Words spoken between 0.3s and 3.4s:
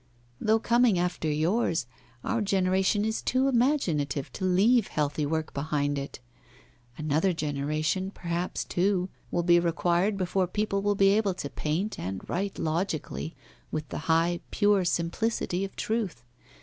Though coming after yours, our generation is